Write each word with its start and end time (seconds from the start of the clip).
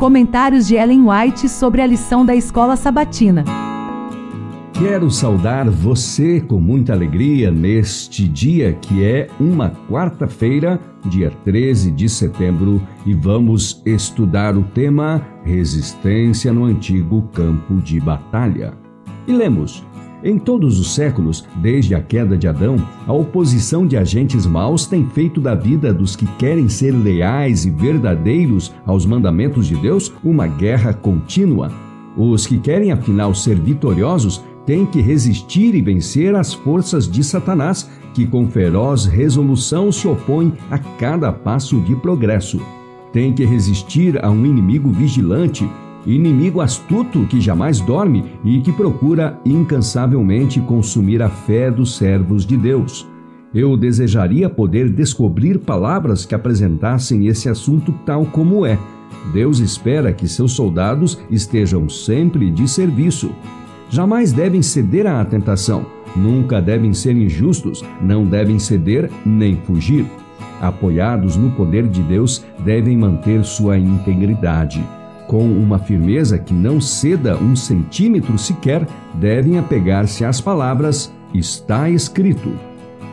Comentários 0.00 0.66
de 0.66 0.76
Ellen 0.76 1.02
White 1.10 1.46
sobre 1.46 1.82
a 1.82 1.86
lição 1.86 2.24
da 2.24 2.34
escola 2.34 2.74
sabatina. 2.74 3.44
Quero 4.72 5.10
saudar 5.10 5.68
você 5.68 6.40
com 6.40 6.58
muita 6.58 6.94
alegria 6.94 7.50
neste 7.50 8.26
dia 8.26 8.72
que 8.80 9.04
é 9.04 9.26
uma 9.38 9.70
quarta-feira, 9.90 10.80
dia 11.04 11.30
13 11.44 11.90
de 11.90 12.08
setembro, 12.08 12.80
e 13.04 13.12
vamos 13.12 13.82
estudar 13.84 14.56
o 14.56 14.62
tema 14.62 15.20
Resistência 15.44 16.50
no 16.50 16.64
Antigo 16.64 17.28
Campo 17.34 17.74
de 17.74 18.00
Batalha. 18.00 18.72
E 19.26 19.32
lemos: 19.32 19.84
Em 20.22 20.38
todos 20.38 20.78
os 20.78 20.94
séculos, 20.94 21.46
desde 21.56 21.94
a 21.94 22.02
queda 22.02 22.36
de 22.36 22.46
Adão, 22.46 22.76
a 23.06 23.12
oposição 23.12 23.86
de 23.86 23.96
agentes 23.96 24.44
maus 24.44 24.86
tem 24.86 25.06
feito 25.06 25.40
da 25.40 25.54
vida 25.54 25.94
dos 25.94 26.14
que 26.14 26.26
querem 26.36 26.68
ser 26.68 26.92
leais 26.92 27.64
e 27.64 27.70
verdadeiros 27.70 28.72
aos 28.84 29.06
mandamentos 29.06 29.66
de 29.66 29.76
Deus 29.76 30.12
uma 30.22 30.46
guerra 30.46 30.92
contínua. 30.92 31.72
Os 32.16 32.46
que 32.46 32.58
querem 32.58 32.92
afinal 32.92 33.34
ser 33.34 33.58
vitoriosos 33.58 34.44
tem 34.66 34.84
que 34.84 35.00
resistir 35.00 35.74
e 35.74 35.80
vencer 35.80 36.34
as 36.34 36.52
forças 36.52 37.10
de 37.10 37.24
Satanás, 37.24 37.90
que 38.12 38.26
com 38.26 38.46
feroz 38.46 39.06
resolução 39.06 39.90
se 39.90 40.06
opõe 40.06 40.52
a 40.70 40.78
cada 40.78 41.32
passo 41.32 41.80
de 41.80 41.96
progresso. 41.96 42.60
Tem 43.10 43.32
que 43.32 43.44
resistir 43.44 44.22
a 44.22 44.30
um 44.30 44.44
inimigo 44.44 44.90
vigilante, 44.90 45.68
inimigo 46.06 46.60
astuto 46.60 47.26
que 47.26 47.40
jamais 47.40 47.80
dorme 47.80 48.24
e 48.44 48.60
que 48.60 48.72
procura 48.72 49.38
incansavelmente 49.44 50.60
consumir 50.60 51.22
a 51.22 51.28
fé 51.28 51.70
dos 51.70 51.96
servos 51.96 52.44
de 52.44 52.56
Deus. 52.56 53.06
Eu 53.54 53.76
desejaria 53.76 54.48
poder 54.48 54.88
descobrir 54.88 55.58
palavras 55.58 56.24
que 56.24 56.34
apresentassem 56.34 57.26
esse 57.26 57.48
assunto 57.48 57.92
tal 58.06 58.24
como 58.24 58.64
é. 58.64 58.78
Deus 59.32 59.58
espera 59.58 60.12
que 60.12 60.28
seus 60.28 60.52
soldados 60.52 61.18
estejam 61.30 61.88
sempre 61.88 62.50
de 62.50 62.68
serviço 62.68 63.30
jamais 63.90 64.32
devem 64.32 64.62
ceder 64.62 65.06
à 65.06 65.22
tentação, 65.24 65.84
nunca 66.16 66.62
devem 66.62 66.94
ser 66.94 67.16
injustos, 67.16 67.84
não 68.00 68.24
devem 68.24 68.58
ceder 68.58 69.10
nem 69.26 69.56
fugir. 69.56 70.06
Apoiados 70.60 71.36
no 71.36 71.50
poder 71.50 71.88
de 71.88 72.02
Deus, 72.02 72.44
devem 72.64 72.96
manter 72.96 73.44
sua 73.44 73.76
integridade. 73.78 74.82
Com 75.30 75.46
uma 75.46 75.78
firmeza 75.78 76.36
que 76.40 76.52
não 76.52 76.80
ceda 76.80 77.36
um 77.36 77.54
centímetro 77.54 78.36
sequer, 78.36 78.84
devem 79.14 79.58
apegar-se 79.58 80.24
às 80.24 80.40
palavras: 80.40 81.14
está 81.32 81.88
escrito. 81.88 82.52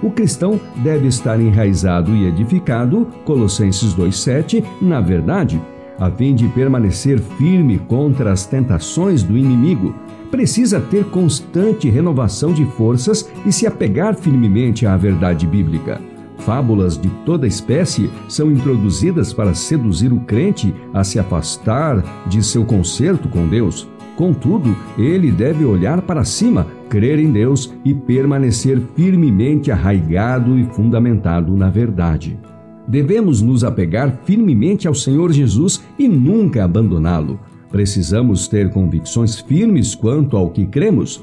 O 0.01 0.09
cristão 0.09 0.59
deve 0.77 1.07
estar 1.07 1.39
enraizado 1.39 2.15
e 2.15 2.25
edificado, 2.25 3.07
Colossenses 3.23 3.93
2,7, 3.93 4.65
na 4.81 4.99
verdade, 4.99 5.61
a 5.99 6.09
fim 6.09 6.33
de 6.33 6.47
permanecer 6.47 7.19
firme 7.19 7.77
contra 7.87 8.31
as 8.31 8.47
tentações 8.47 9.21
do 9.21 9.37
inimigo 9.37 9.93
precisa 10.31 10.81
ter 10.81 11.05
constante 11.11 11.87
renovação 11.87 12.51
de 12.51 12.65
forças 12.65 13.29
e 13.45 13.51
se 13.51 13.67
apegar 13.67 14.15
firmemente 14.15 14.87
à 14.87 14.97
verdade 14.97 15.45
bíblica. 15.45 16.01
Fábulas 16.47 16.97
de 16.97 17.09
toda 17.25 17.45
espécie 17.45 18.09
são 18.29 18.49
introduzidas 18.49 19.33
para 19.33 19.53
seduzir 19.53 20.13
o 20.13 20.21
crente 20.21 20.73
a 20.93 21.03
se 21.03 21.19
afastar 21.19 22.01
de 22.25 22.41
seu 22.41 22.63
concerto 22.63 23.27
com 23.27 23.49
Deus. 23.49 23.85
Contudo, 24.15 24.73
ele 24.97 25.29
deve 25.29 25.65
olhar 25.65 26.01
para 26.01 26.23
cima, 26.23 26.65
crer 26.87 27.19
em 27.19 27.33
Deus 27.33 27.73
e 27.83 27.93
permanecer 27.93 28.81
firmemente 28.95 29.73
arraigado 29.73 30.57
e 30.57 30.63
fundamentado 30.67 31.53
na 31.57 31.69
verdade. 31.69 32.39
Devemos 32.87 33.41
nos 33.41 33.65
apegar 33.65 34.21
firmemente 34.23 34.87
ao 34.87 34.95
Senhor 34.95 35.33
Jesus 35.33 35.83
e 35.99 36.07
nunca 36.07 36.63
abandoná-lo. 36.63 37.41
Precisamos 37.69 38.47
ter 38.47 38.69
convicções 38.69 39.37
firmes 39.37 39.93
quanto 39.93 40.37
ao 40.37 40.49
que 40.49 40.65
cremos. 40.65 41.21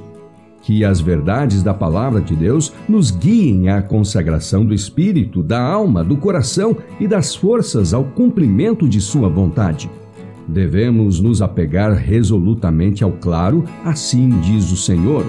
Que 0.65 0.83
as 0.83 0.99
verdades 0.99 1.63
da 1.63 1.75
palavra 1.75 2.23
de 2.23 2.35
Deus 2.35 2.73
nos 2.89 3.11
guiem 3.11 3.69
à 3.69 3.83
consagração 3.83 4.65
do 4.65 4.73
espírito, 4.73 5.43
da 5.43 5.63
alma, 5.63 6.03
do 6.03 6.17
coração 6.17 6.75
e 6.99 7.07
das 7.07 7.35
forças 7.35 7.93
ao 7.93 8.05
cumprimento 8.05 8.89
de 8.89 8.99
Sua 8.99 9.29
vontade. 9.29 9.91
Devemos 10.49 11.21
nos 11.21 11.43
apegar 11.43 11.93
resolutamente 11.93 13.05
ao 13.05 13.13
claro, 13.13 13.65
assim 13.85 14.31
diz 14.41 14.73
o 14.73 14.77
Senhor. 14.77 15.27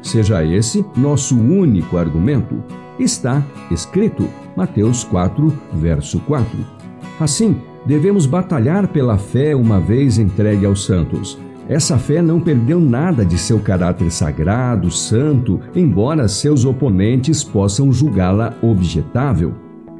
Seja 0.00 0.44
esse 0.44 0.84
nosso 0.96 1.36
único 1.36 1.96
argumento. 1.96 2.62
Está 2.98 3.44
escrito, 3.72 4.28
Mateus 4.56 5.02
4, 5.02 5.52
verso 5.74 6.20
4. 6.20 6.46
Assim, 7.18 7.56
devemos 7.84 8.24
batalhar 8.24 8.86
pela 8.88 9.18
fé 9.18 9.54
uma 9.54 9.80
vez 9.80 10.16
entregue 10.16 10.64
aos 10.64 10.84
santos. 10.84 11.36
Essa 11.68 11.98
fé 11.98 12.22
não 12.22 12.40
perdeu 12.40 12.80
nada 12.80 13.24
de 13.24 13.36
seu 13.36 13.58
caráter 13.58 14.10
sagrado, 14.10 14.90
santo, 14.90 15.60
embora 15.74 16.28
seus 16.28 16.64
oponentes 16.64 17.42
possam 17.42 17.92
julgá-la 17.92 18.54
objetável. 18.62 19.54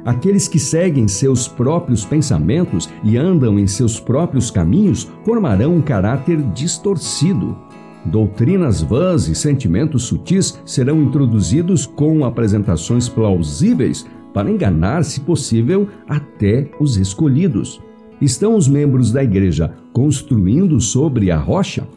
Aqueles 0.05 0.47
que 0.47 0.57
seguem 0.57 1.05
seus 1.05 1.49
próprios 1.49 2.05
pensamentos 2.05 2.89
e 3.03 3.17
andam 3.17 3.59
em 3.59 3.67
seus 3.67 3.99
próprios 3.99 4.49
caminhos 4.49 5.11
formarão 5.25 5.75
um 5.75 5.81
caráter 5.81 6.41
distorcido. 6.53 7.57
Doutrinas 8.05 8.81
vãs 8.81 9.27
e 9.27 9.35
sentimentos 9.35 10.03
sutis 10.03 10.57
serão 10.65 11.01
introduzidos 11.01 11.85
com 11.85 12.23
apresentações 12.23 13.09
plausíveis 13.09 14.05
para 14.33 14.49
enganar, 14.49 15.03
se 15.03 15.19
possível, 15.19 15.89
até 16.07 16.69
os 16.79 16.95
escolhidos. 16.95 17.81
Estão 18.21 18.55
os 18.55 18.67
membros 18.67 19.11
da 19.11 19.23
igreja 19.23 19.71
construindo 19.93 20.81
sobre 20.81 21.29
a 21.29 21.37
rocha? 21.37 21.87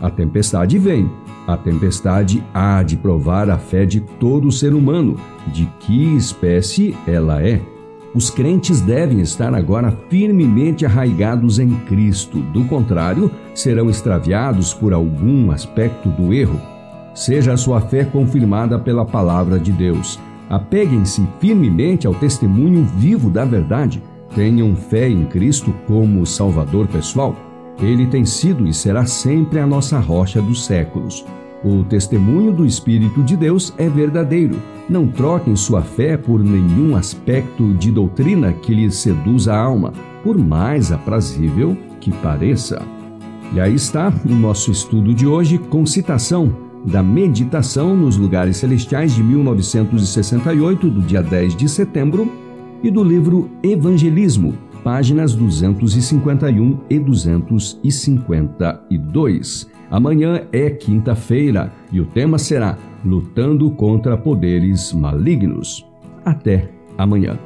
A 0.00 0.10
tempestade 0.10 0.78
vem. 0.78 1.10
A 1.46 1.56
tempestade 1.56 2.42
há 2.52 2.82
de 2.82 2.96
provar 2.96 3.50
a 3.50 3.58
fé 3.58 3.84
de 3.84 4.00
todo 4.00 4.50
ser 4.50 4.74
humano, 4.74 5.16
de 5.52 5.66
que 5.80 6.16
espécie 6.16 6.96
ela 7.06 7.42
é. 7.42 7.60
Os 8.14 8.30
crentes 8.30 8.80
devem 8.80 9.20
estar 9.20 9.52
agora 9.54 9.94
firmemente 10.08 10.86
arraigados 10.86 11.58
em 11.58 11.68
Cristo, 11.80 12.38
do 12.38 12.64
contrário, 12.64 13.30
serão 13.54 13.90
extraviados 13.90 14.72
por 14.72 14.94
algum 14.94 15.50
aspecto 15.50 16.08
do 16.08 16.32
erro. 16.32 16.58
Seja 17.14 17.52
a 17.52 17.56
sua 17.56 17.80
fé 17.80 18.04
confirmada 18.04 18.78
pela 18.78 19.04
palavra 19.04 19.58
de 19.58 19.70
Deus. 19.70 20.18
Apeguem-se 20.48 21.26
firmemente 21.40 22.06
ao 22.06 22.14
testemunho 22.14 22.84
vivo 22.96 23.28
da 23.28 23.44
verdade. 23.44 24.02
Tenham 24.34 24.74
fé 24.74 25.08
em 25.08 25.24
Cristo 25.24 25.74
como 25.86 26.26
Salvador 26.26 26.86
pessoal. 26.86 27.34
Ele 27.80 28.06
tem 28.06 28.24
sido 28.24 28.66
e 28.66 28.72
será 28.72 29.06
sempre 29.06 29.58
a 29.58 29.66
nossa 29.66 29.98
rocha 29.98 30.40
dos 30.40 30.64
séculos. 30.64 31.24
O 31.64 31.84
testemunho 31.84 32.52
do 32.52 32.66
Espírito 32.66 33.22
de 33.22 33.36
Deus 33.36 33.72
é 33.76 33.88
verdadeiro. 33.88 34.60
Não 34.88 35.08
troquem 35.08 35.56
sua 35.56 35.82
fé 35.82 36.16
por 36.16 36.42
nenhum 36.42 36.96
aspecto 36.96 37.74
de 37.74 37.90
doutrina 37.90 38.52
que 38.52 38.74
lhes 38.74 38.96
seduza 38.96 39.52
a 39.52 39.58
alma, 39.58 39.92
por 40.22 40.38
mais 40.38 40.92
aprazível 40.92 41.76
que 42.00 42.12
pareça. 42.12 42.80
E 43.52 43.60
aí 43.60 43.74
está 43.74 44.12
o 44.24 44.32
nosso 44.32 44.70
estudo 44.70 45.14
de 45.14 45.26
hoje 45.26 45.58
com 45.58 45.84
citação 45.84 46.66
da 46.86 47.02
Meditação 47.02 47.96
nos 47.96 48.16
Lugares 48.16 48.58
Celestiais 48.58 49.12
de 49.12 49.22
1968, 49.22 50.88
do 50.88 51.00
dia 51.00 51.20
10 51.20 51.56
de 51.56 51.68
setembro, 51.68 52.30
e 52.82 52.90
do 52.90 53.04
livro 53.04 53.50
Evangelismo, 53.62 54.54
páginas 54.84 55.34
251 55.34 56.80
e 56.88 56.98
252. 56.98 59.70
Amanhã 59.90 60.46
é 60.52 60.70
quinta-feira 60.70 61.70
e 61.92 62.00
o 62.00 62.06
tema 62.06 62.38
será 62.38 62.78
Lutando 63.04 63.70
contra 63.70 64.16
Poderes 64.16 64.92
Malignos. 64.92 65.86
Até 66.24 66.70
amanhã. 66.98 67.38